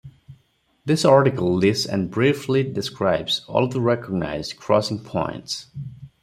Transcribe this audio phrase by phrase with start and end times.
[0.83, 5.67] This article lists and briefly describes all of the recognised crossing points.